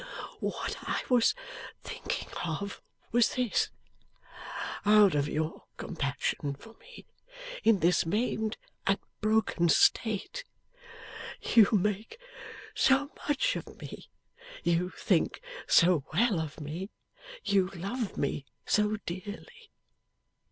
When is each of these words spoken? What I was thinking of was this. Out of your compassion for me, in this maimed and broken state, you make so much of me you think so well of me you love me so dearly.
What 0.39 0.77
I 0.81 1.03
was 1.11 1.35
thinking 1.83 2.29
of 2.43 2.81
was 3.11 3.35
this. 3.35 3.69
Out 4.83 5.13
of 5.13 5.27
your 5.29 5.65
compassion 5.77 6.55
for 6.55 6.73
me, 6.79 7.05
in 7.63 7.81
this 7.81 8.03
maimed 8.03 8.57
and 8.87 8.97
broken 9.19 9.69
state, 9.69 10.43
you 11.43 11.67
make 11.71 12.17
so 12.73 13.11
much 13.27 13.55
of 13.55 13.79
me 13.79 14.09
you 14.63 14.89
think 14.89 15.39
so 15.67 16.03
well 16.11 16.39
of 16.39 16.59
me 16.59 16.89
you 17.43 17.67
love 17.67 18.17
me 18.17 18.43
so 18.65 18.97
dearly. 19.05 19.69